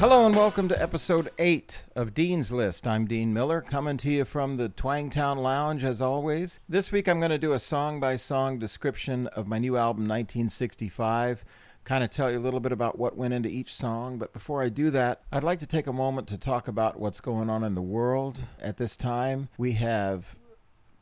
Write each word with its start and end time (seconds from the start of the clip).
Hello 0.00 0.24
and 0.24 0.34
welcome 0.34 0.66
to 0.66 0.82
episode 0.82 1.28
8 1.38 1.82
of 1.94 2.14
Dean's 2.14 2.50
List. 2.50 2.86
I'm 2.86 3.04
Dean 3.04 3.34
Miller, 3.34 3.60
coming 3.60 3.98
to 3.98 4.08
you 4.10 4.24
from 4.24 4.56
the 4.56 4.70
Twangtown 4.70 5.36
Lounge 5.36 5.84
as 5.84 6.00
always. 6.00 6.58
This 6.66 6.90
week 6.90 7.06
I'm 7.06 7.18
going 7.18 7.30
to 7.30 7.36
do 7.36 7.52
a 7.52 7.60
song 7.60 8.00
by 8.00 8.16
song 8.16 8.58
description 8.58 9.26
of 9.26 9.46
my 9.46 9.58
new 9.58 9.76
album 9.76 10.04
1965, 10.04 11.44
kind 11.84 12.02
of 12.02 12.08
tell 12.08 12.32
you 12.32 12.38
a 12.38 12.40
little 12.40 12.60
bit 12.60 12.72
about 12.72 12.98
what 12.98 13.14
went 13.14 13.34
into 13.34 13.50
each 13.50 13.74
song. 13.74 14.16
But 14.16 14.32
before 14.32 14.62
I 14.62 14.70
do 14.70 14.88
that, 14.88 15.20
I'd 15.30 15.44
like 15.44 15.58
to 15.58 15.66
take 15.66 15.86
a 15.86 15.92
moment 15.92 16.28
to 16.28 16.38
talk 16.38 16.66
about 16.66 16.98
what's 16.98 17.20
going 17.20 17.50
on 17.50 17.62
in 17.62 17.74
the 17.74 17.82
world 17.82 18.40
at 18.58 18.78
this 18.78 18.96
time. 18.96 19.50
We 19.58 19.72
have 19.72 20.34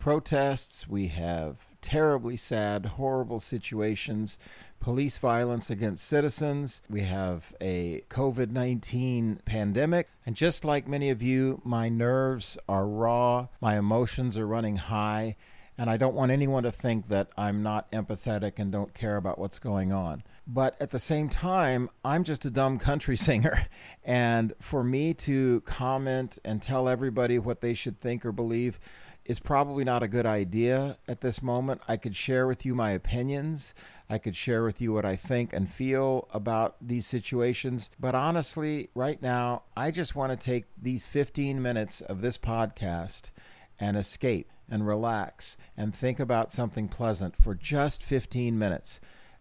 protests, 0.09 0.89
we 0.89 1.09
have 1.09 1.67
terribly 1.83 2.35
sad, 2.35 2.87
horrible 2.97 3.39
situations, 3.39 4.39
police 4.81 5.19
violence 5.19 5.69
against 5.69 6.07
citizens. 6.07 6.81
We 6.89 7.03
have 7.03 7.53
a 7.61 8.05
COVID 8.09 8.51
19 8.51 9.43
pandemic. 9.45 10.09
And 10.25 10.35
just 10.35 10.65
like 10.65 10.89
many 10.89 11.11
of 11.11 11.21
you, 11.21 11.61
my 11.63 11.91
nerves 11.91 12.57
are 12.67 12.89
raw, 12.89 13.49
my 13.61 13.77
emotions 13.77 14.39
are 14.39 14.47
running 14.47 14.77
high. 14.77 15.37
And 15.77 15.91
I 15.91 15.99
don't 15.99 16.15
want 16.15 16.33
anyone 16.33 16.63
to 16.63 16.73
think 16.73 17.09
that 17.09 17.29
I'm 17.37 17.63
not 17.63 17.93
empathetic 17.93 18.55
and 18.57 18.73
don't 18.73 18.95
care 18.95 19.17
about 19.17 19.39
what's 19.39 19.59
going 19.59 19.93
on. 19.93 20.23
But 20.47 20.75
at 20.81 20.89
the 20.89 20.99
same 20.99 21.29
time, 21.29 21.91
I'm 22.03 22.25
just 22.25 22.47
a 22.47 22.51
dumb 22.51 22.79
country 22.79 23.17
singer. 23.29 23.67
And 24.03 24.55
for 24.59 24.83
me 24.83 25.13
to 25.15 25.61
comment 25.67 26.39
and 26.47 26.63
tell 26.63 26.89
everybody 26.89 27.39
what 27.39 27.61
they 27.61 27.75
should 27.75 28.01
think 28.01 28.25
or 28.25 28.33
believe, 28.33 28.81
is 29.29 29.39
probably 29.39 29.85
not 29.85 30.03
a 30.03 30.09
good 30.09 30.25
idea 30.25 30.97
at 31.07 31.21
this 31.21 31.43
moment. 31.43 31.83
I 31.87 31.99
could 31.99 32.17
share 32.17 32.47
with 32.47 32.65
you 32.65 32.75
my 32.75 32.93
opinions. 32.93 33.75
I 34.09 34.17
could 34.17 34.35
share 34.35 34.65
with 34.65 34.81
you 34.81 34.95
what 34.95 35.05
I 35.05 35.17
think 35.17 35.53
and 35.53 35.71
feel 35.71 36.27
about 36.33 36.77
these 36.81 37.07
situations. 37.07 37.91
But 38.01 38.15
honestly, 38.15 38.89
right 38.95 39.21
now, 39.21 39.65
I 39.77 39.91
just 39.91 40.17
want 40.17 40.33
to 40.33 40.45
take 40.45 40.65
these 40.81 41.05
15 41.05 41.61
minutes 41.61 42.01
of 42.01 42.23
this 42.23 42.39
podcast 42.39 43.31
and 43.79 43.99
escape 43.99 44.51
and 44.71 44.87
relax 44.87 45.59
and 45.77 45.95
think 45.95 46.19
about 46.19 46.55
something 46.55 46.89
pleasant 46.89 47.35
for 47.43 47.55
just 47.55 48.03
15 48.03 48.59
minutes. 48.59 48.99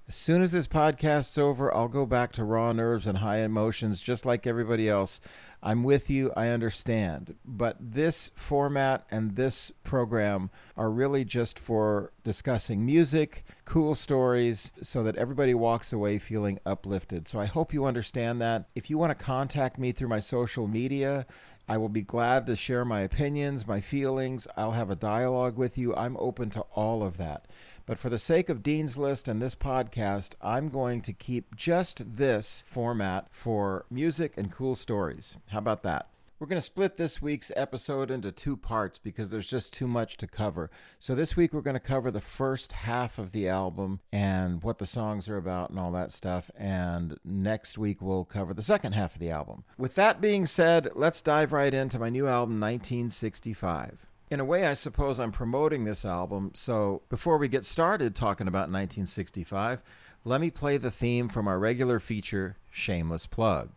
As 0.10 0.16
soon 0.16 0.42
as 0.42 0.52
this 0.52 0.70
podcast's 0.70 1.38
over, 1.38 1.74
I'll 1.76 1.90
go 1.90 2.06
back 2.06 2.32
to 2.34 2.46
raw 2.46 2.72
nerves 2.72 3.06
and 3.06 3.18
high 3.18 3.40
emotions 3.40 4.00
just 4.00 4.26
like 4.26 4.48
everybody 4.48 4.88
else. 4.88 5.20
I'm 5.62 5.84
with 5.84 6.10
you, 6.10 6.32
I 6.38 6.48
understand. 6.48 7.36
But 7.44 7.76
this 7.78 8.32
format 8.34 9.06
and 9.12 9.36
this 9.36 9.74
program 9.84 10.50
are 10.78 10.90
really 10.90 11.26
just 11.26 11.60
for 11.60 12.14
discussing 12.24 12.86
music, 12.86 13.44
cool 13.66 13.96
stories, 13.96 14.72
so 14.82 15.04
that 15.04 15.18
everybody 15.18 15.54
walks 15.54 15.92
away 15.92 16.20
feeling 16.20 16.58
uplifted. 16.66 17.28
So 17.28 17.38
I 17.38 17.46
hope 17.46 17.74
you 17.74 17.84
understand 17.84 18.40
that. 18.40 18.70
If 18.76 18.90
you 18.90 18.98
want 18.98 19.10
to 19.10 19.26
contact 19.26 19.78
me 19.78 19.92
through 19.92 20.08
my 20.08 20.22
social 20.22 20.68
media, 20.68 21.26
I 21.68 21.76
will 21.76 21.90
be 21.90 22.02
glad 22.02 22.46
to 22.46 22.56
share 22.56 22.86
my 22.86 23.02
opinions, 23.02 23.68
my 23.68 23.82
feelings. 23.82 24.48
I'll 24.56 24.72
have 24.72 24.90
a 24.90 24.96
dialogue 24.96 25.58
with 25.58 25.78
you. 25.78 25.94
I'm 25.96 26.16
open 26.16 26.50
to 26.52 26.62
all 26.74 27.04
of 27.04 27.18
that. 27.18 27.46
But 27.88 27.98
for 27.98 28.10
the 28.10 28.20
sake 28.20 28.50
of 28.50 28.62
Dean's 28.62 28.98
List 28.98 29.30
and 29.30 29.42
this 29.42 29.56
podcast, 29.56 30.36
I'm 30.42 30.68
going 30.68 31.02
to 31.04 31.14
keep 31.14 31.56
just 31.56 32.18
this 32.18 32.66
format 32.68 33.30
for 33.32 33.86
music 33.90 34.34
and 34.36 34.52
cool 34.52 34.76
stories. 34.76 35.38
How 35.48 35.60
about 35.60 35.84
that? 35.84 36.10
We're 36.38 36.48
going 36.48 36.60
to 36.60 36.66
split 36.66 36.98
this 36.98 37.22
week's 37.22 37.50
episode 37.56 38.12
into 38.12 38.34
two 38.34 38.58
parts 38.58 38.98
because 38.98 39.32
there's 39.32 39.50
just 39.50 39.72
too 39.72 39.88
much 39.88 40.18
to 40.18 40.28
cover. 40.28 40.70
So, 41.00 41.16
this 41.16 41.38
week 41.38 41.54
we're 41.54 41.62
going 41.62 41.76
to 41.76 41.80
cover 41.80 42.12
the 42.12 42.20
first 42.20 42.74
half 42.74 43.18
of 43.18 43.32
the 43.32 43.48
album 43.48 44.02
and 44.12 44.62
what 44.62 44.80
the 44.80 44.86
songs 44.86 45.30
are 45.30 45.38
about 45.38 45.70
and 45.70 45.80
all 45.80 45.94
that 45.94 46.12
stuff. 46.12 46.52
And 46.58 47.18
next 47.24 47.78
week 47.78 48.02
we'll 48.02 48.26
cover 48.26 48.54
the 48.54 48.62
second 48.62 48.92
half 48.94 49.14
of 49.14 49.20
the 49.20 49.32
album. 49.32 49.64
With 49.78 49.96
that 49.96 50.20
being 50.20 50.46
said, 50.46 50.90
let's 50.94 51.22
dive 51.22 51.54
right 51.54 51.74
into 51.74 51.98
my 51.98 52.10
new 52.10 52.28
album, 52.28 52.60
1965 52.60 54.07
in 54.30 54.40
a 54.40 54.46
way, 54.46 54.66
I 54.66 54.74
suppose 54.74 55.20
I'm 55.20 55.32
promoting 55.32 55.86
this 55.86 56.04
album. 56.04 56.52
So 56.54 57.02
before 57.10 57.38
we 57.38 57.48
get 57.48 57.66
started 57.66 58.16
talking 58.16 58.48
about 58.48 58.70
1965, 58.70 59.82
let 60.26 60.42
me 60.42 60.52
play 60.52 60.78
the 60.78 60.92
theme 60.92 61.30
from 61.30 61.48
our 61.48 61.58
regular 61.58 62.00
feature, 62.00 62.58
Shameless 62.70 63.26
Plug. 63.26 63.70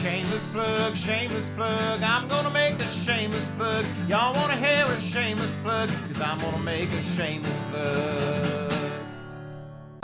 Shameless 0.00 0.46
plug, 0.48 0.96
shameless 0.96 1.48
plug. 1.50 2.02
I'm 2.02 2.28
gonna 2.28 2.50
make 2.50 2.74
a 2.74 2.88
shameless 2.88 3.48
plug. 3.56 3.86
Y'all 4.08 4.34
wanna 4.34 4.56
hear 4.56 4.84
a 4.86 5.00
shameless 5.00 5.54
plug? 5.62 5.88
Cause 6.08 6.20
I'm 6.20 6.38
gonna 6.38 6.58
make 6.58 6.90
a 6.92 7.02
shameless 7.02 7.60
plug. 7.70 8.73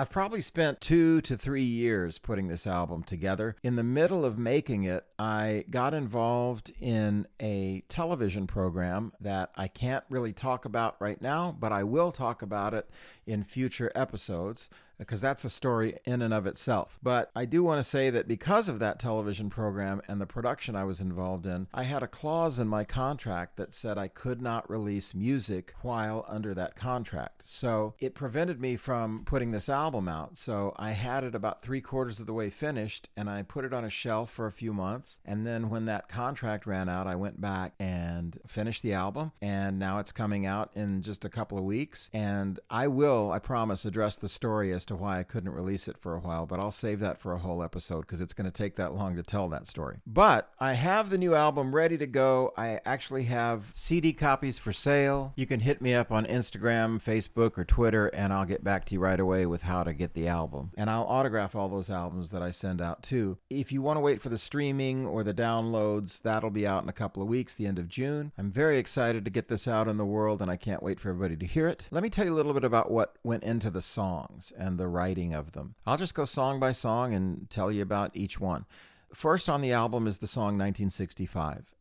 I've 0.00 0.08
probably 0.08 0.40
spent 0.40 0.80
two 0.80 1.20
to 1.20 1.36
three 1.36 1.62
years 1.62 2.16
putting 2.16 2.48
this 2.48 2.66
album 2.66 3.02
together. 3.02 3.54
In 3.62 3.76
the 3.76 3.82
middle 3.82 4.24
of 4.24 4.38
making 4.38 4.84
it, 4.84 5.04
I 5.18 5.66
got 5.68 5.92
involved 5.92 6.72
in 6.80 7.26
a 7.38 7.82
television 7.90 8.46
program 8.46 9.12
that 9.20 9.50
I 9.56 9.68
can't 9.68 10.02
really 10.08 10.32
talk 10.32 10.64
about 10.64 10.96
right 11.00 11.20
now, 11.20 11.54
but 11.60 11.70
I 11.70 11.82
will 11.82 12.12
talk 12.12 12.40
about 12.40 12.72
it 12.72 12.88
in 13.26 13.44
future 13.44 13.92
episodes 13.94 14.70
because 15.00 15.20
that's 15.20 15.44
a 15.44 15.50
story 15.50 15.96
in 16.04 16.22
and 16.22 16.32
of 16.34 16.46
itself. 16.46 16.98
But 17.02 17.30
I 17.34 17.46
do 17.46 17.64
want 17.64 17.78
to 17.82 17.88
say 17.88 18.10
that 18.10 18.28
because 18.28 18.68
of 18.68 18.78
that 18.78 19.00
television 19.00 19.50
program 19.50 20.02
and 20.06 20.20
the 20.20 20.26
production 20.26 20.76
I 20.76 20.84
was 20.84 21.00
involved 21.00 21.46
in, 21.46 21.66
I 21.72 21.84
had 21.84 22.02
a 22.02 22.06
clause 22.06 22.58
in 22.58 22.68
my 22.68 22.84
contract 22.84 23.56
that 23.56 23.74
said 23.74 23.96
I 23.96 24.08
could 24.08 24.42
not 24.42 24.68
release 24.68 25.14
music 25.14 25.74
while 25.82 26.24
under 26.28 26.54
that 26.54 26.76
contract. 26.76 27.42
So 27.46 27.94
it 27.98 28.14
prevented 28.14 28.60
me 28.60 28.76
from 28.76 29.24
putting 29.24 29.50
this 29.50 29.68
album 29.68 30.06
out. 30.06 30.36
So 30.38 30.74
I 30.76 30.90
had 30.90 31.24
it 31.24 31.34
about 31.34 31.62
three 31.62 31.80
quarters 31.80 32.20
of 32.20 32.26
the 32.26 32.34
way 32.34 32.50
finished 32.50 33.08
and 33.16 33.30
I 33.30 33.42
put 33.42 33.64
it 33.64 33.72
on 33.72 33.84
a 33.84 33.90
shelf 33.90 34.30
for 34.30 34.46
a 34.46 34.52
few 34.52 34.74
months. 34.74 35.18
And 35.24 35.46
then 35.46 35.70
when 35.70 35.86
that 35.86 36.08
contract 36.08 36.66
ran 36.66 36.90
out, 36.90 37.06
I 37.06 37.14
went 37.14 37.40
back 37.40 37.72
and 37.80 38.38
finished 38.46 38.82
the 38.82 38.92
album. 38.92 39.32
And 39.40 39.78
now 39.78 39.98
it's 39.98 40.12
coming 40.12 40.44
out 40.44 40.70
in 40.74 41.00
just 41.00 41.24
a 41.24 41.30
couple 41.30 41.56
of 41.56 41.64
weeks. 41.64 42.10
And 42.12 42.60
I 42.68 42.86
will, 42.86 43.32
I 43.32 43.38
promise, 43.38 43.86
address 43.86 44.16
the 44.16 44.28
story 44.28 44.72
as 44.74 44.84
to 44.90 44.96
why 44.96 45.18
I 45.18 45.22
couldn't 45.22 45.50
release 45.50 45.88
it 45.88 45.96
for 45.96 46.14
a 46.14 46.20
while, 46.20 46.46
but 46.46 46.60
I'll 46.60 46.72
save 46.72 47.00
that 47.00 47.18
for 47.18 47.32
a 47.32 47.38
whole 47.38 47.62
episode 47.62 48.02
because 48.02 48.20
it's 48.20 48.32
going 48.32 48.50
to 48.50 48.50
take 48.50 48.76
that 48.76 48.92
long 48.92 49.16
to 49.16 49.22
tell 49.22 49.48
that 49.48 49.66
story. 49.66 49.98
But 50.04 50.52
I 50.58 50.74
have 50.74 51.10
the 51.10 51.18
new 51.18 51.34
album 51.34 51.74
ready 51.74 51.96
to 51.98 52.06
go. 52.06 52.52
I 52.56 52.80
actually 52.84 53.24
have 53.24 53.70
CD 53.72 54.12
copies 54.12 54.58
for 54.58 54.72
sale. 54.72 55.32
You 55.36 55.46
can 55.46 55.60
hit 55.60 55.80
me 55.80 55.94
up 55.94 56.10
on 56.10 56.26
Instagram, 56.26 57.00
Facebook, 57.00 57.56
or 57.56 57.64
Twitter, 57.64 58.08
and 58.08 58.32
I'll 58.32 58.44
get 58.44 58.64
back 58.64 58.84
to 58.86 58.94
you 58.94 59.00
right 59.00 59.20
away 59.20 59.46
with 59.46 59.62
how 59.62 59.84
to 59.84 59.94
get 59.94 60.14
the 60.14 60.26
album. 60.26 60.72
And 60.76 60.90
I'll 60.90 61.04
autograph 61.04 61.54
all 61.54 61.68
those 61.68 61.88
albums 61.88 62.30
that 62.30 62.42
I 62.42 62.50
send 62.50 62.82
out 62.82 63.02
too. 63.02 63.38
If 63.48 63.70
you 63.70 63.82
want 63.82 63.96
to 63.96 64.00
wait 64.00 64.20
for 64.20 64.28
the 64.28 64.38
streaming 64.38 65.06
or 65.06 65.22
the 65.22 65.32
downloads, 65.32 66.20
that'll 66.20 66.50
be 66.50 66.66
out 66.66 66.82
in 66.82 66.88
a 66.88 66.92
couple 66.92 67.22
of 67.22 67.28
weeks, 67.28 67.54
the 67.54 67.66
end 67.66 67.78
of 67.78 67.88
June. 67.88 68.32
I'm 68.36 68.50
very 68.50 68.78
excited 68.78 69.24
to 69.24 69.30
get 69.30 69.46
this 69.46 69.68
out 69.68 69.86
in 69.86 69.98
the 69.98 70.04
world, 70.04 70.42
and 70.42 70.50
I 70.50 70.56
can't 70.56 70.82
wait 70.82 70.98
for 70.98 71.10
everybody 71.10 71.36
to 71.36 71.46
hear 71.46 71.68
it. 71.68 71.84
Let 71.92 72.02
me 72.02 72.10
tell 72.10 72.24
you 72.24 72.34
a 72.34 72.36
little 72.36 72.54
bit 72.54 72.64
about 72.64 72.90
what 72.90 73.14
went 73.22 73.44
into 73.44 73.70
the 73.70 73.82
songs 73.82 74.52
and 74.58 74.79
the 74.80 74.88
writing 74.88 75.34
of 75.34 75.52
them. 75.52 75.74
I'll 75.86 75.98
just 75.98 76.14
go 76.14 76.24
song 76.24 76.58
by 76.58 76.72
song 76.72 77.12
and 77.12 77.48
tell 77.50 77.70
you 77.70 77.82
about 77.82 78.10
each 78.14 78.40
one. 78.40 78.64
First 79.12 79.50
on 79.50 79.60
the 79.60 79.72
album 79.72 80.06
is 80.06 80.18
the 80.18 80.26
song 80.26 80.56
1965. 80.56 81.74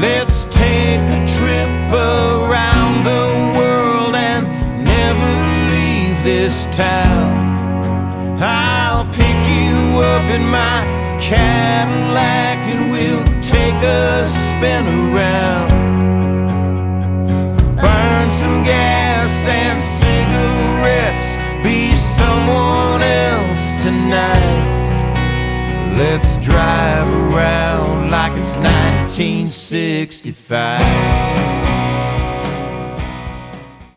Let's 0.00 0.44
take 0.44 1.02
a 1.18 1.26
trip 1.26 1.70
around 1.90 3.04
the 3.04 3.58
world 3.58 4.14
and 4.14 4.46
never 4.84 5.32
leave 5.74 6.22
this 6.22 6.66
town. 6.66 8.38
I'll 8.40 9.06
pick 9.12 9.38
you 9.58 9.98
up 9.98 10.30
in 10.30 10.46
my 10.46 10.84
Cadillac 11.18 12.58
and 12.68 12.92
we'll 12.92 13.24
take 13.42 13.82
a 13.82 14.24
spin 14.24 14.86
around. 14.86 15.70
Burn 17.76 18.30
some 18.30 18.62
gas 18.62 19.05
tonight. 23.86 24.82
Let's 25.96 26.36
drive 26.38 27.06
around 27.06 28.10
like 28.10 28.32
it's 28.32 28.56
1965. 28.56 30.80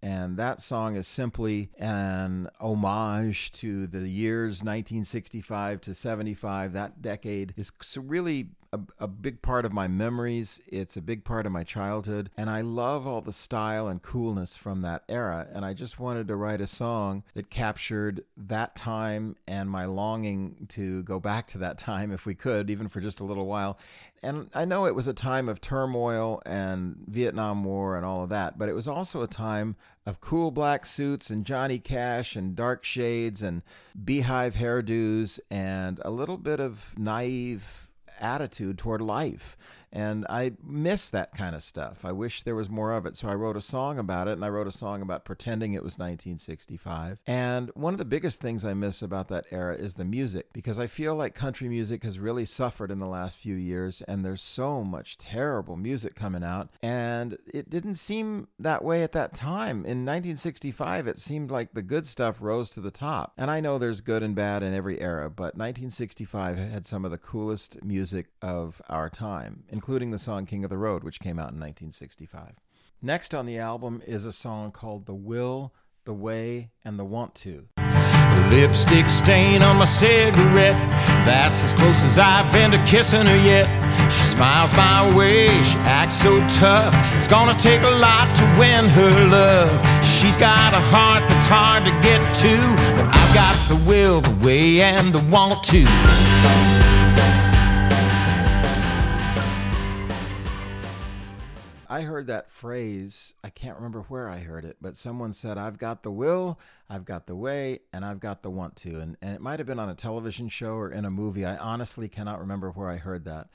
And 0.03 0.37
that 0.37 0.61
song 0.61 0.95
is 0.95 1.07
simply 1.07 1.71
an 1.79 2.49
homage 2.59 3.51
to 3.53 3.87
the 3.87 4.07
years 4.07 4.59
1965 4.59 5.81
to 5.81 5.95
75. 5.95 6.73
That 6.73 7.01
decade 7.01 7.55
is 7.57 7.71
really 7.97 8.49
a, 8.71 8.79
a 8.99 9.07
big 9.07 9.41
part 9.41 9.65
of 9.65 9.73
my 9.73 9.87
memories. 9.87 10.61
It's 10.67 10.95
a 10.95 11.01
big 11.01 11.23
part 11.23 11.45
of 11.45 11.51
my 11.51 11.63
childhood. 11.63 12.29
And 12.37 12.49
I 12.49 12.61
love 12.61 13.07
all 13.07 13.21
the 13.21 13.33
style 13.33 13.87
and 13.87 14.01
coolness 14.01 14.57
from 14.57 14.81
that 14.81 15.03
era. 15.09 15.47
And 15.53 15.65
I 15.65 15.73
just 15.73 15.99
wanted 15.99 16.27
to 16.27 16.35
write 16.35 16.61
a 16.61 16.67
song 16.67 17.23
that 17.33 17.49
captured 17.49 18.23
that 18.37 18.75
time 18.75 19.35
and 19.47 19.69
my 19.69 19.85
longing 19.85 20.67
to 20.69 21.03
go 21.03 21.19
back 21.19 21.47
to 21.47 21.57
that 21.59 21.77
time 21.77 22.11
if 22.11 22.25
we 22.25 22.35
could, 22.35 22.69
even 22.69 22.87
for 22.87 23.01
just 23.01 23.19
a 23.19 23.25
little 23.25 23.45
while. 23.45 23.79
And 24.21 24.49
I 24.53 24.65
know 24.65 24.85
it 24.85 24.95
was 24.95 25.07
a 25.07 25.13
time 25.13 25.47
of 25.47 25.61
turmoil 25.61 26.41
and 26.45 26.97
Vietnam 27.07 27.63
War 27.63 27.95
and 27.95 28.05
all 28.05 28.23
of 28.23 28.29
that, 28.29 28.59
but 28.59 28.67
it 28.67 28.73
was 28.73 28.87
also 28.87 29.21
a 29.21 29.27
time 29.27 29.77
of 30.05 30.19
cool 30.19 30.51
black 30.51 30.85
suits 30.85 31.29
and 31.29 31.45
Johnny 31.45 31.79
Cash 31.79 32.35
and 32.35 32.55
dark 32.55 32.83
shades 32.83 33.41
and 33.41 33.61
beehive 34.03 34.55
hairdos 34.55 35.39
and 35.49 36.01
a 36.03 36.11
little 36.11 36.37
bit 36.37 36.59
of 36.59 36.93
naive 36.97 37.88
attitude 38.19 38.77
toward 38.77 39.01
life. 39.01 39.57
And 39.91 40.25
I 40.29 40.53
miss 40.63 41.09
that 41.09 41.33
kind 41.35 41.55
of 41.55 41.63
stuff. 41.63 42.05
I 42.05 42.11
wish 42.11 42.43
there 42.43 42.55
was 42.55 42.69
more 42.69 42.93
of 42.93 43.05
it. 43.05 43.15
So 43.15 43.27
I 43.27 43.33
wrote 43.33 43.57
a 43.57 43.61
song 43.61 43.97
about 43.99 44.27
it, 44.27 44.33
and 44.33 44.45
I 44.45 44.49
wrote 44.49 44.67
a 44.67 44.71
song 44.71 45.01
about 45.01 45.25
pretending 45.25 45.73
it 45.73 45.83
was 45.83 45.97
1965. 45.97 47.19
And 47.25 47.71
one 47.73 47.93
of 47.93 47.97
the 47.97 48.05
biggest 48.05 48.39
things 48.39 48.63
I 48.63 48.73
miss 48.73 49.01
about 49.01 49.29
that 49.29 49.45
era 49.51 49.75
is 49.75 49.95
the 49.95 50.05
music, 50.05 50.47
because 50.53 50.79
I 50.79 50.87
feel 50.87 51.15
like 51.15 51.33
country 51.33 51.67
music 51.67 52.03
has 52.03 52.19
really 52.19 52.45
suffered 52.45 52.91
in 52.91 52.99
the 52.99 53.07
last 53.07 53.37
few 53.37 53.55
years, 53.55 54.01
and 54.07 54.23
there's 54.23 54.41
so 54.41 54.83
much 54.83 55.17
terrible 55.17 55.75
music 55.75 56.15
coming 56.15 56.43
out. 56.43 56.69
And 56.81 57.37
it 57.51 57.69
didn't 57.69 57.95
seem 57.95 58.47
that 58.59 58.83
way 58.83 59.03
at 59.03 59.11
that 59.13 59.33
time. 59.33 59.77
In 59.77 60.05
1965, 60.05 61.07
it 61.07 61.19
seemed 61.19 61.51
like 61.51 61.73
the 61.73 61.81
good 61.81 62.05
stuff 62.05 62.37
rose 62.39 62.69
to 62.71 62.81
the 62.81 62.91
top. 62.91 63.33
And 63.37 63.49
I 63.49 63.59
know 63.59 63.77
there's 63.77 64.01
good 64.01 64.23
and 64.23 64.35
bad 64.35 64.63
in 64.63 64.73
every 64.73 64.99
era, 65.01 65.29
but 65.29 65.55
1965 65.55 66.57
had 66.57 66.85
some 66.85 67.05
of 67.05 67.11
the 67.11 67.17
coolest 67.17 67.83
music 67.83 68.27
of 68.41 68.81
our 68.89 69.09
time 69.09 69.63
including 69.79 70.11
the 70.11 70.19
song 70.19 70.45
King 70.45 70.65
of 70.65 70.69
the 70.69 70.77
Road, 70.77 71.05
which 71.05 71.21
came 71.21 71.39
out 71.39 71.55
in 71.55 71.57
1965. 71.57 72.55
Next 73.01 73.33
on 73.33 73.45
the 73.45 73.57
album 73.57 74.01
is 74.05 74.25
a 74.25 74.33
song 74.33 74.73
called 74.73 75.05
The 75.05 75.15
Will, 75.15 75.73
The 76.03 76.11
Way, 76.11 76.71
and 76.83 76.99
The 76.99 77.05
Want 77.05 77.33
To. 77.35 77.69
Lipstick 78.49 79.09
stain 79.09 79.63
on 79.63 79.77
my 79.77 79.85
cigarette. 79.85 80.75
That's 81.23 81.63
as 81.63 81.71
close 81.71 82.03
as 82.03 82.19
I've 82.19 82.51
been 82.51 82.71
to 82.71 82.83
kissing 82.83 83.25
her 83.25 83.37
yet. 83.37 83.67
She 84.11 84.25
smiles 84.25 84.73
my 84.75 85.15
way, 85.15 85.47
she 85.63 85.77
acts 85.87 86.15
so 86.15 86.45
tough. 86.59 86.93
It's 87.15 87.27
gonna 87.27 87.57
take 87.57 87.81
a 87.83 87.89
lot 87.89 88.35
to 88.35 88.43
win 88.59 88.83
her 88.83 89.27
love. 89.29 89.71
She's 90.03 90.35
got 90.35 90.73
a 90.73 90.83
heart 90.91 91.23
that's 91.29 91.45
hard 91.45 91.85
to 91.85 91.91
get 92.03 92.19
to, 92.43 92.53
but 92.97 93.15
I've 93.15 93.33
got 93.33 93.55
the 93.69 93.79
will, 93.87 94.19
the 94.19 94.45
way, 94.45 94.81
and 94.81 95.15
the 95.15 95.23
want 95.31 95.63
to. 95.71 96.98
I 101.91 102.01
heard 102.01 102.27
that 102.27 102.51
phrase. 102.51 103.33
I 103.43 103.49
can't 103.49 103.75
remember 103.75 104.01
where 104.01 104.29
I 104.29 104.39
heard 104.39 104.63
it, 104.63 104.77
but 104.79 104.95
someone 104.95 105.33
said, 105.33 105.57
I've 105.57 105.79
got 105.79 106.03
the 106.03 106.11
will, 106.11 106.59
I've 106.87 107.03
got 107.03 107.25
the 107.25 107.35
way, 107.35 107.79
and 107.91 108.05
I've 108.05 108.19
got 108.19 108.43
the 108.43 108.51
want 108.51 108.75
to. 108.77 108.99
And, 108.99 109.17
and 109.23 109.33
it 109.33 109.41
might 109.41 109.59
have 109.59 109.65
been 109.65 109.79
on 109.79 109.89
a 109.89 109.95
television 109.95 110.49
show 110.49 110.73
or 110.75 110.91
in 110.91 111.03
a 111.03 111.09
movie. 111.09 111.45
I 111.45 111.57
honestly 111.57 112.07
cannot 112.07 112.39
remember 112.39 112.69
where 112.69 112.89
I 112.89 112.97
heard 112.97 113.25
that. 113.25 113.47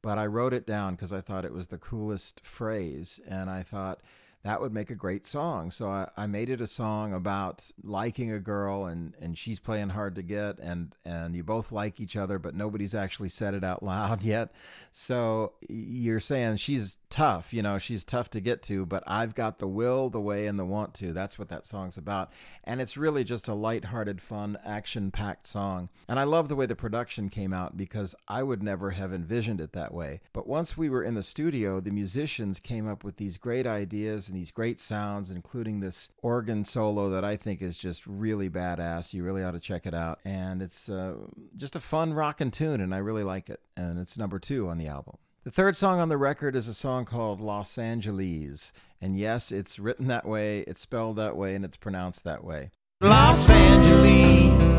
But 0.00 0.18
I 0.18 0.24
wrote 0.24 0.54
it 0.54 0.66
down 0.66 0.94
because 0.94 1.12
I 1.12 1.20
thought 1.20 1.44
it 1.44 1.52
was 1.52 1.66
the 1.66 1.76
coolest 1.76 2.40
phrase. 2.42 3.20
And 3.28 3.50
I 3.50 3.62
thought, 3.62 4.00
that 4.44 4.60
would 4.60 4.72
make 4.72 4.90
a 4.90 4.94
great 4.94 5.26
song. 5.26 5.70
So 5.70 5.88
I, 5.88 6.08
I, 6.16 6.26
made 6.26 6.50
it 6.50 6.60
a 6.60 6.66
song 6.66 7.14
about 7.14 7.70
liking 7.84 8.32
a 8.32 8.40
girl 8.40 8.86
and, 8.86 9.14
and 9.20 9.38
she's 9.38 9.60
playing 9.60 9.90
hard 9.90 10.16
to 10.16 10.22
get 10.22 10.58
and, 10.58 10.94
and 11.04 11.36
you 11.36 11.44
both 11.44 11.70
like 11.70 12.00
each 12.00 12.16
other, 12.16 12.40
but 12.40 12.54
nobody's 12.54 12.94
actually 12.94 13.28
said 13.28 13.54
it 13.54 13.62
out 13.62 13.84
loud 13.84 14.22
yet. 14.24 14.52
So 14.90 15.52
you're 15.68 16.20
saying 16.20 16.56
she's 16.56 16.98
tough, 17.08 17.54
you 17.54 17.62
know, 17.62 17.78
she's 17.78 18.02
tough 18.02 18.30
to 18.30 18.40
get 18.40 18.62
to, 18.64 18.84
but 18.84 19.04
I've 19.06 19.34
got 19.34 19.58
the 19.58 19.68
will, 19.68 20.10
the 20.10 20.20
way, 20.20 20.46
and 20.46 20.58
the 20.58 20.64
want 20.64 20.92
to. 20.94 21.12
That's 21.12 21.38
what 21.38 21.48
that 21.50 21.64
song's 21.64 21.96
about. 21.96 22.32
And 22.64 22.80
it's 22.80 22.96
really 22.96 23.22
just 23.22 23.48
a 23.48 23.54
light-hearted, 23.54 24.20
fun, 24.20 24.58
action-packed 24.64 25.46
song. 25.46 25.88
And 26.08 26.18
I 26.18 26.24
love 26.24 26.48
the 26.48 26.56
way 26.56 26.66
the 26.66 26.74
production 26.74 27.28
came 27.28 27.52
out 27.52 27.76
because 27.76 28.14
I 28.28 28.42
would 28.42 28.62
never 28.62 28.90
have 28.90 29.12
envisioned 29.12 29.60
it 29.60 29.72
that 29.72 29.94
way. 29.94 30.20
But 30.32 30.46
once 30.46 30.76
we 30.76 30.90
were 30.90 31.04
in 31.04 31.14
the 31.14 31.22
studio, 31.22 31.80
the 31.80 31.90
musicians 31.90 32.58
came 32.58 32.88
up 32.88 33.04
with 33.04 33.16
these 33.18 33.36
great 33.36 33.66
ideas 33.66 34.31
and 34.32 34.40
these 34.40 34.50
great 34.50 34.80
sounds, 34.80 35.30
including 35.30 35.80
this 35.80 36.08
organ 36.22 36.64
solo 36.64 37.10
that 37.10 37.22
I 37.22 37.36
think 37.36 37.60
is 37.60 37.76
just 37.76 38.06
really 38.06 38.48
badass. 38.48 39.12
You 39.12 39.24
really 39.24 39.44
ought 39.44 39.50
to 39.50 39.60
check 39.60 39.84
it 39.84 39.92
out. 39.92 40.20
And 40.24 40.62
it's 40.62 40.88
uh, 40.88 41.16
just 41.54 41.76
a 41.76 41.80
fun 41.80 42.14
rockin' 42.14 42.50
tune, 42.50 42.80
and 42.80 42.94
I 42.94 42.98
really 42.98 43.24
like 43.24 43.50
it. 43.50 43.60
And 43.76 43.98
it's 43.98 44.16
number 44.16 44.38
two 44.38 44.70
on 44.70 44.78
the 44.78 44.86
album. 44.86 45.16
The 45.44 45.50
third 45.50 45.76
song 45.76 46.00
on 46.00 46.08
the 46.08 46.16
record 46.16 46.56
is 46.56 46.66
a 46.66 46.72
song 46.72 47.04
called 47.04 47.42
Los 47.42 47.76
Angeles. 47.76 48.72
And 49.02 49.18
yes, 49.18 49.52
it's 49.52 49.78
written 49.78 50.06
that 50.06 50.24
way, 50.24 50.60
it's 50.60 50.80
spelled 50.80 51.16
that 51.16 51.36
way, 51.36 51.54
and 51.54 51.62
it's 51.62 51.76
pronounced 51.76 52.24
that 52.24 52.42
way. 52.42 52.70
Los 53.02 53.50
Angeles, 53.50 54.72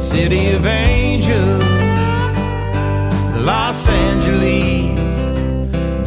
city 0.00 0.52
of 0.52 0.64
angels. 0.64 1.64
Los 3.44 3.88
Angeles, 3.88 5.34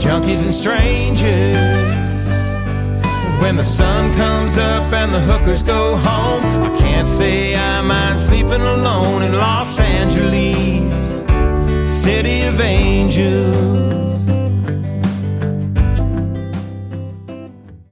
junkies 0.01 0.45
and 0.45 0.53
strangers. 0.53 1.82
When 3.43 3.57
the 3.57 3.65
sun 3.65 4.13
comes 4.13 4.57
up 4.57 4.93
and 4.93 5.13
the 5.13 5.19
hookers 5.19 5.63
go 5.63 5.97
home, 5.97 6.63
I 6.63 6.79
can't 6.79 7.05
say 7.05 7.53
I 7.53 7.81
mind 7.81 8.17
sleeping 8.17 8.61
alone 8.61 9.21
in 9.21 9.33
Los 9.33 9.77
Angeles, 9.79 11.09
city 11.91 12.43
of 12.43 12.61
angels. 12.61 14.29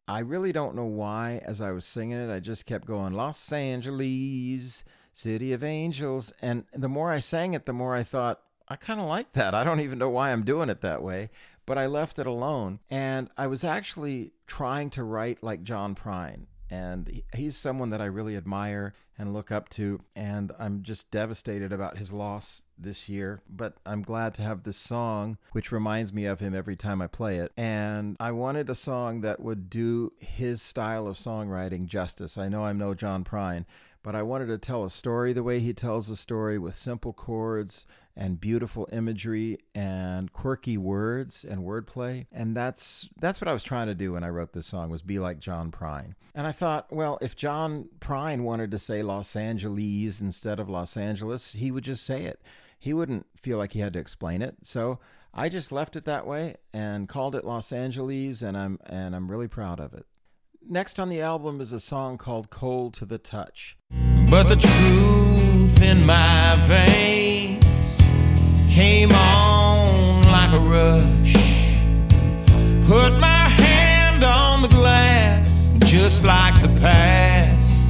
I 0.07 0.19
really 0.19 0.53
don't 0.53 0.73
know 0.73 0.85
why, 0.85 1.41
as 1.43 1.59
I 1.59 1.71
was 1.71 1.83
singing 1.83 2.17
it, 2.17 2.33
I 2.33 2.39
just 2.39 2.65
kept 2.65 2.87
going, 2.87 3.11
Los 3.11 3.51
Angeles, 3.51 4.85
city 5.11 5.51
of 5.51 5.65
angels. 5.65 6.31
And 6.41 6.63
the 6.73 6.87
more 6.87 7.11
I 7.11 7.19
sang 7.19 7.55
it, 7.55 7.65
the 7.65 7.73
more 7.73 7.93
I 7.93 8.03
thought, 8.03 8.39
I 8.69 8.77
kind 8.77 9.01
of 9.01 9.07
like 9.07 9.33
that. 9.33 9.53
I 9.53 9.65
don't 9.65 9.81
even 9.81 9.99
know 9.99 10.11
why 10.11 10.31
I'm 10.31 10.45
doing 10.45 10.69
it 10.69 10.79
that 10.79 11.03
way 11.03 11.29
but 11.65 11.77
I 11.77 11.85
left 11.85 12.19
it 12.19 12.27
alone. 12.27 12.79
And 12.89 13.29
I 13.37 13.47
was 13.47 13.63
actually 13.63 14.31
trying 14.47 14.89
to 14.91 15.03
write 15.03 15.43
like 15.43 15.63
John 15.63 15.95
Prine. 15.95 16.45
And 16.69 17.21
he's 17.35 17.57
someone 17.57 17.89
that 17.89 17.99
I 17.99 18.05
really 18.05 18.37
admire 18.37 18.93
and 19.17 19.33
look 19.33 19.51
up 19.51 19.67
to. 19.69 19.99
And 20.15 20.53
I'm 20.57 20.83
just 20.83 21.11
devastated 21.11 21.73
about 21.73 21.97
his 21.97 22.13
loss 22.13 22.63
this 22.77 23.09
year. 23.09 23.41
But 23.49 23.75
I'm 23.85 24.03
glad 24.03 24.33
to 24.35 24.41
have 24.41 24.63
this 24.63 24.77
song, 24.77 25.37
which 25.51 25.71
reminds 25.71 26.13
me 26.13 26.25
of 26.25 26.39
him 26.39 26.55
every 26.55 26.77
time 26.77 27.01
I 27.01 27.07
play 27.07 27.37
it. 27.37 27.51
And 27.57 28.15
I 28.21 28.31
wanted 28.31 28.69
a 28.69 28.75
song 28.75 29.19
that 29.21 29.41
would 29.41 29.69
do 29.69 30.13
his 30.17 30.61
style 30.61 31.07
of 31.07 31.17
songwriting 31.17 31.87
justice. 31.87 32.37
I 32.37 32.47
know 32.47 32.65
I'm 32.65 32.77
no 32.77 32.93
John 32.93 33.25
Prine, 33.25 33.65
but 34.03 34.15
I 34.15 34.23
wanted 34.23 34.47
to 34.47 34.57
tell 34.57 34.83
a 34.83 34.89
story 34.89 35.33
the 35.33 35.43
way 35.43 35.59
he 35.59 35.73
tells 35.73 36.09
a 36.09 36.15
story 36.15 36.57
with 36.57 36.75
simple 36.75 37.13
chords 37.13 37.85
and 38.15 38.41
beautiful 38.41 38.89
imagery 38.91 39.59
and 39.73 40.33
quirky 40.33 40.77
words 40.77 41.45
and 41.47 41.61
wordplay. 41.61 42.25
And 42.31 42.55
that's 42.55 43.07
that's 43.19 43.39
what 43.39 43.47
I 43.47 43.53
was 43.53 43.63
trying 43.63 43.87
to 43.87 43.95
do 43.95 44.13
when 44.13 44.23
I 44.23 44.29
wrote 44.29 44.53
this 44.53 44.67
song 44.67 44.89
was 44.89 45.01
be 45.01 45.19
like 45.19 45.39
John 45.39 45.71
Prine. 45.71 46.15
And 46.33 46.47
I 46.47 46.51
thought, 46.51 46.91
well, 46.91 47.17
if 47.21 47.35
John 47.35 47.89
Prine 47.99 48.41
wanted 48.41 48.71
to 48.71 48.79
say 48.79 49.01
Los 49.01 49.35
Angeles 49.35 50.21
instead 50.21 50.59
of 50.59 50.69
Los 50.69 50.97
Angeles, 50.97 51.53
he 51.53 51.71
would 51.71 51.83
just 51.83 52.05
say 52.05 52.23
it. 52.23 52.41
He 52.79 52.93
wouldn't 52.93 53.27
feel 53.35 53.57
like 53.57 53.73
he 53.73 53.79
had 53.79 53.93
to 53.93 53.99
explain 53.99 54.41
it. 54.41 54.55
So 54.63 54.99
I 55.33 55.49
just 55.49 55.71
left 55.71 55.95
it 55.95 56.05
that 56.05 56.27
way 56.27 56.55
and 56.73 57.07
called 57.07 57.35
it 57.35 57.45
Los 57.45 57.71
Angeles 57.71 58.41
and 58.41 58.57
I'm 58.57 58.79
and 58.85 59.15
I'm 59.15 59.29
really 59.29 59.47
proud 59.47 59.79
of 59.79 59.93
it. 59.93 60.05
Next 60.69 60.99
on 60.99 61.09
the 61.09 61.21
album 61.21 61.59
is 61.59 61.73
a 61.73 61.79
song 61.79 62.17
called 62.17 62.49
Cold 62.51 62.93
to 62.95 63.05
the 63.05 63.17
Touch. 63.17 63.77
But 64.29 64.43
the 64.43 64.55
truth 64.55 65.81
in 65.81 66.05
my 66.05 66.55
veins 66.61 67.97
came 68.69 69.11
on 69.11 70.23
like 70.23 70.53
a 70.53 70.59
rush. 70.59 71.33
Put 72.87 73.19
my 73.19 73.49
hand 73.49 74.23
on 74.23 74.61
the 74.61 74.69
glass, 74.69 75.73
just 75.79 76.23
like 76.23 76.61
the 76.61 76.69
past. 76.79 77.85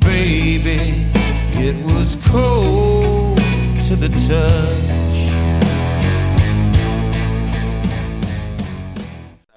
Baby, 0.00 1.06
it 1.54 1.76
was 1.86 2.16
cold 2.26 3.38
to 3.86 3.96
the 3.96 4.08
touch. 4.28 4.95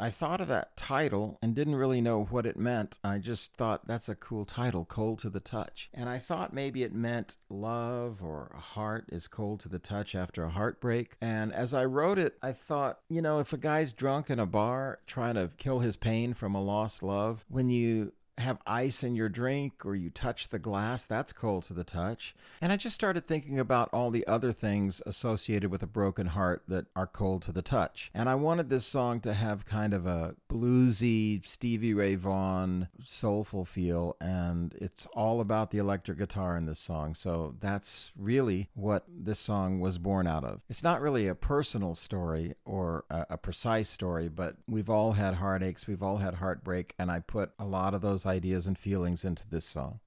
I 0.10 0.12
thought 0.12 0.42
of 0.42 0.48
that 0.48 0.76
title 0.76 1.38
and 1.40 1.54
didn't 1.54 1.76
really 1.76 2.02
know 2.02 2.24
what 2.24 2.48
it 2.48 2.58
meant. 2.58 2.98
I 3.04 3.20
just 3.20 3.54
thought 3.54 3.86
that's 3.86 4.10
a 4.10 4.16
cool 4.16 4.44
title, 4.44 4.84
Cold 4.84 5.20
to 5.20 5.30
the 5.30 5.40
Touch. 5.40 5.88
And 5.94 6.10
I 6.10 6.18
thought 6.18 6.52
maybe 6.52 6.82
it 6.82 6.96
meant 6.96 7.38
love 7.48 8.24
or 8.24 8.52
a 8.56 8.60
heart 8.60 9.06
is 9.10 9.28
cold 9.28 9.60
to 9.60 9.70
the 9.70 9.78
touch 9.78 10.16
after 10.16 10.44
a 10.44 10.50
heartbreak. 10.50 11.16
And 11.22 11.54
as 11.54 11.76
I 11.76 11.86
wrote 11.86 12.18
it, 12.18 12.40
I 12.42 12.54
thought, 12.54 13.02
you 13.08 13.22
know, 13.22 13.38
if 13.38 13.54
a 13.54 13.58
guy's 13.58 13.94
drunk 13.94 14.32
in 14.32 14.40
a 14.40 14.48
bar 14.48 14.98
trying 15.06 15.36
to 15.36 15.52
kill 15.60 15.78
his 15.78 15.96
pain 15.96 16.34
from 16.34 16.56
a 16.56 16.64
lost 16.64 17.04
love, 17.04 17.46
when 17.48 17.70
you 17.70 18.14
have 18.40 18.60
ice 18.66 19.04
in 19.04 19.16
your 19.16 19.30
drink 19.30 19.86
or 19.86 19.96
you 19.96 20.10
touch 20.10 20.50
the 20.50 20.60
glass, 20.60 21.06
that's 21.06 21.34
cold 21.34 21.64
to 21.64 21.74
the 21.74 21.84
touch. 21.84 22.36
And 22.62 22.72
I 22.72 22.78
just 22.78 22.96
started 22.96 23.28
thinking 23.28 23.60
about 23.60 23.90
all 23.94 24.12
the 24.12 24.26
other 24.28 24.52
things 24.52 25.02
associated 25.06 25.72
with 25.72 25.84
a 25.84 25.88
broken 25.88 26.28
heart 26.28 26.64
that 26.68 26.86
are 26.96 27.08
cold 27.08 27.42
to 27.44 27.52
the 27.52 27.62
touch. 27.62 28.12
And 28.14 28.30
I 28.30 28.36
wanted 28.36 28.70
this 28.70 28.86
song 28.86 29.20
to 29.22 29.34
have 29.34 29.66
kind 29.66 29.94
of 29.94 30.06
a 30.06 30.36
bluesy, 30.50 31.46
Stevie 31.46 31.94
Ray 31.94 32.16
Vaughan, 32.16 32.88
soulful 33.04 33.66
feel. 33.66 34.16
And 34.20 34.74
it's 34.80 35.06
all 35.08 35.42
about 35.42 35.72
the 35.72 35.78
electric 35.78 36.18
guitar 36.18 36.56
in 36.56 36.66
this 36.66 36.80
song. 36.80 37.16
So 37.16 37.56
that's 37.60 38.12
really 38.18 38.70
what 38.74 39.06
this 39.08 39.40
song 39.40 39.80
was 39.80 39.98
born 39.98 40.28
out 40.28 40.44
of. 40.44 40.62
It's 40.70 40.84
not 40.84 41.02
really 41.02 41.28
a 41.28 41.36
personal 41.36 41.96
story 41.96 42.56
or 42.66 43.06
a, 43.10 43.26
a 43.32 43.38
precise 43.38 43.90
story, 43.90 44.30
but 44.30 44.56
we've 44.68 44.90
all 44.90 45.14
had 45.14 45.36
heartaches, 45.36 45.88
we've 45.88 46.04
all 46.04 46.18
had 46.18 46.36
heartbreak, 46.36 46.94
and 46.98 47.12
I 47.12 47.20
put 47.20 47.52
a 47.60 47.66
lot 47.66 47.94
of 47.94 48.02
those 48.02 48.26
ideas 48.30 48.68
and 48.68 48.78
feelings 48.78 49.26
into 49.26 49.44
this 49.50 49.66
song. 49.66 50.00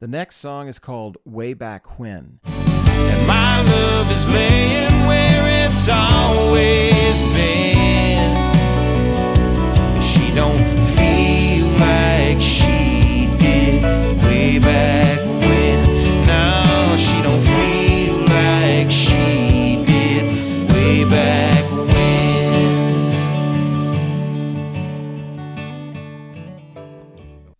The 0.00 0.08
next 0.08 0.36
song 0.36 0.68
is 0.68 0.78
called 0.78 1.16
Way 1.24 1.54
Back 1.54 1.98
When. 1.98 2.40
And 2.44 3.26
my 3.26 3.62
love 3.62 4.10
is 4.10 4.26
laying 4.26 5.06
where 5.06 5.66
it's 5.66 5.88
always 5.88 7.22
been. 7.36 8.32
She 10.02 10.34
don't 10.34 10.78
feel 10.96 11.66
like 11.78 12.40
she 12.40 13.28
did 13.38 13.82
way 14.24 14.58
back 14.58 15.18
when. 15.20 15.78
She 16.98 17.22
don't 17.22 17.42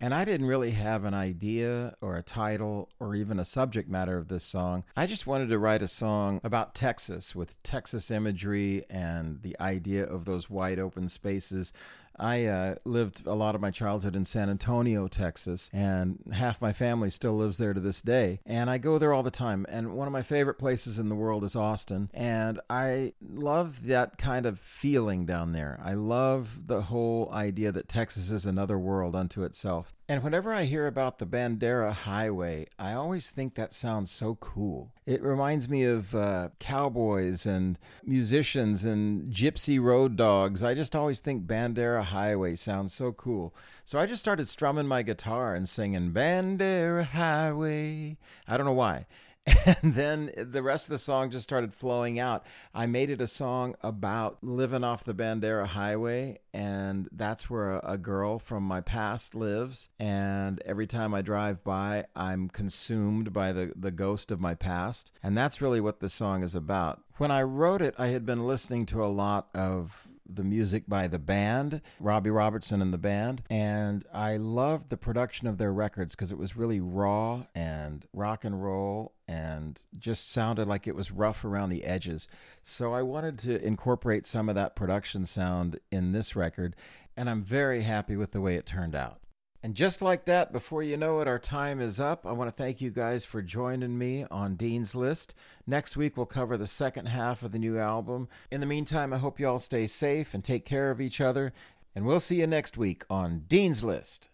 And 0.03 0.15
I 0.15 0.25
didn't 0.25 0.47
really 0.47 0.71
have 0.71 1.05
an 1.05 1.13
idea 1.13 1.95
or 2.01 2.17
a 2.17 2.23
title 2.23 2.89
or 2.99 3.15
even 3.15 3.39
a 3.39 3.45
subject 3.45 3.87
matter 3.87 4.17
of 4.17 4.29
this 4.29 4.45
song. 4.45 4.85
I 4.97 5.07
just 5.07 5.27
wanted 5.27 5.51
to 5.51 5.59
write 5.59 5.83
a 5.83 5.89
song 5.89 6.41
about 6.43 6.75
Texas 6.75 7.35
with 7.35 7.63
Texas 7.63 8.11
imagery 8.11 8.83
and 8.89 9.43
the 9.43 9.61
idea 9.61 10.05
of 10.05 10.25
those 10.25 10.49
wide 10.49 10.79
open 10.79 11.11
spaces 11.11 11.71
I 12.21 12.45
uh, 12.45 12.75
lived 12.85 13.27
a 13.27 13.35
lot 13.35 13.55
of 13.55 13.61
my 13.61 13.71
childhood 13.71 14.15
in 14.15 14.25
San 14.25 14.51
Antonio, 14.51 15.09
Texas, 15.09 15.71
and 15.73 16.23
half 16.33 16.61
my 16.61 16.73
family 16.73 17.11
still 17.11 17.37
lives 17.37 17.59
there 17.59 17.73
to 17.73 17.81
this 17.81 18.01
day. 18.01 18.41
And 18.45 18.69
I 18.69 18.79
go 18.79 18.99
there 18.99 19.13
all 19.13 19.23
the 19.23 19.31
time. 19.31 19.65
And 19.69 19.95
one 19.95 20.07
of 20.07 20.13
my 20.13 20.23
favorite 20.23 20.59
places 20.59 20.99
in 20.99 21.09
the 21.09 21.15
world 21.15 21.45
is 21.45 21.57
Austin. 21.57 22.11
And 22.13 22.61
I 22.69 23.15
love 23.21 23.87
that 23.87 24.19
kind 24.19 24.45
of 24.47 24.59
feeling 24.59 25.25
down 25.25 25.53
there. 25.53 25.81
I 25.83 25.95
love 25.95 26.67
the 26.67 26.83
whole 26.83 27.31
idea 27.33 27.73
that 27.73 27.89
Texas 27.89 28.31
is 28.31 28.45
another 28.45 28.79
world 28.79 29.17
unto 29.17 29.43
itself. 29.43 29.95
And 30.11 30.25
whenever 30.25 30.53
I 30.53 30.65
hear 30.65 30.89
about 30.89 31.21
the 31.21 31.25
Bandera 31.25 31.93
Highway, 31.93 32.67
I 32.81 32.95
always 32.95 33.31
think 33.31 33.55
that 33.55 33.73
sounds 33.73 34.11
so 34.11 34.35
cool. 34.41 34.91
It 35.07 35.23
reminds 35.23 35.69
me 35.69 35.85
of 35.85 36.17
uh, 36.17 36.49
cowboys 36.59 37.47
and 37.47 37.79
musicians 38.03 38.85
and 38.85 39.33
gypsy 39.33 39.81
road 39.81 40.17
dogs. 40.17 40.65
I 40.65 40.75
just 40.75 40.97
always 40.97 41.21
think 41.21 41.47
Bandera 41.47 42.03
Highway 42.03 42.57
sounds 42.57 42.93
so 42.93 43.13
cool. 43.13 43.55
So 43.85 44.01
I 44.01 44.07
just 44.07 44.19
started 44.19 44.49
strumming 44.49 44.89
my 44.89 45.03
guitar 45.03 45.55
and 45.55 45.69
singing 45.69 46.11
Bandera 46.11 47.05
Highway. 47.05 48.17
I 48.49 48.57
don't 48.57 48.67
know 48.67 48.73
why. 48.73 49.07
and 49.83 49.95
then 49.95 50.31
the 50.37 50.63
rest 50.63 50.87
of 50.87 50.91
the 50.91 50.99
song 50.99 51.31
just 51.31 51.45
started 51.45 51.75
flowing 51.75 52.19
out. 52.19 52.45
I 52.75 52.87
made 52.87 53.11
it 53.11 53.21
a 53.21 53.27
song 53.27 53.75
about 53.81 54.39
living 54.43 54.85
off 54.85 55.05
the 55.05 55.15
Bandera 55.15 55.67
Highway, 55.67 56.41
and 56.53 57.09
that's 57.11 57.49
where 57.49 57.73
a, 57.73 57.93
a, 57.93 57.99
girl 57.99 58.39
from 58.39 58.63
my 58.65 58.81
past 58.81 59.35
lives. 59.35 59.89
And 59.99 60.61
every 60.67 60.87
time 60.87 61.15
I 61.15 61.23
drive 61.23 61.65
by, 61.65 62.05
I'm 62.15 62.49
consumed 62.49 63.33
by 63.33 63.53
the, 63.53 63.73
the 63.75 63.91
ghost 63.91 64.31
of 64.31 64.41
my 64.41 64.55
past. 64.55 65.11
And 65.23 65.37
that's 65.37 65.63
really 65.63 65.81
what 65.81 66.01
this 66.01 66.15
song 66.15 66.43
is 66.43 66.55
about. 66.55 67.03
When 67.17 67.31
I 67.31 67.43
wrote 67.43 67.83
it, 67.83 67.95
I 67.99 68.09
had 68.09 68.27
been 68.27 68.47
listening 68.47 68.87
to 68.87 69.05
a 69.05 69.07
lot 69.07 69.49
of 69.55 70.07
the 70.35 70.45
music 70.45 70.85
by 70.89 71.07
the 71.07 71.19
band, 71.19 71.81
Robbie 71.99 72.31
Robertson 72.31 72.81
and 72.81 72.93
the 72.93 72.99
band, 72.99 73.43
and 73.51 74.05
I 74.13 74.37
loved 74.37 74.91
the 74.91 74.97
production 74.97 75.47
of 75.47 75.59
their 75.59 75.73
records 75.73 76.15
because 76.15 76.33
it 76.33 76.39
was 76.39 76.57
really 76.57 76.81
raw 76.81 77.45
and 77.55 78.07
rock 78.13 78.45
and 78.45 78.63
roll 78.63 79.13
and 79.27 79.81
just 79.99 80.31
sounded 80.31 80.67
like 80.67 80.87
it 80.87 80.97
was 80.97 81.11
rough 81.11 81.45
around 81.45 81.71
the 81.71 81.85
edges. 81.85 82.29
So 82.63 82.93
I 82.93 83.03
wanted 83.03 83.39
to 83.41 83.65
incorporate 83.65 84.27
some 84.27 84.49
of 84.49 84.55
that 84.55 84.77
production 84.77 85.27
sound 85.27 85.79
in 85.91 86.13
this 86.13 86.35
record, 86.35 86.75
and 87.17 87.31
I'm 87.31 87.43
very 87.43 87.83
happy 87.83 88.17
with 88.17 88.33
the 88.33 88.41
way 88.41 88.57
it 88.57 88.67
turned 88.67 88.95
out. 88.95 89.21
And 89.63 89.75
just 89.75 90.01
like 90.01 90.25
that, 90.25 90.53
before 90.53 90.83
you 90.83 90.97
know 90.97 91.21
it, 91.21 91.29
our 91.29 91.39
time 91.39 91.83
is 91.83 92.01
up. 92.01 92.25
I 92.25 92.33
want 92.33 92.49
to 92.49 92.63
thank 92.63 92.81
you 92.81 92.91
guys 92.91 93.27
for 93.27 93.43
joining 93.43 93.99
me 93.99 94.25
on 94.31 94.57
Dean's 94.57 94.95
List. 94.95 95.35
Next 95.67 95.99
week, 95.99 96.17
we'll 96.17 96.25
cover 96.25 96.57
the 96.57 96.67
second 96.67 97.07
half 97.07 97.43
of 97.43 97.53
the 97.53 97.59
new 97.59 97.79
album. 97.79 98.29
In 98.51 98.61
the 98.61 98.67
meantime, 98.67 99.13
I 99.13 99.19
hope 99.19 99.39
you 99.39 99.47
all 99.47 99.59
stay 99.59 99.87
safe 99.87 100.33
and 100.33 100.43
take 100.43 100.65
care 100.65 100.91
of 100.91 101.01
each 101.01 101.21
other. 101.21 101.53
And 101.95 102.07
we'll 102.07 102.21
see 102.21 102.37
you 102.37 102.47
next 102.47 102.79
week 102.79 103.05
on 103.11 103.45
Dean's 103.49 103.85
List. 103.85 104.31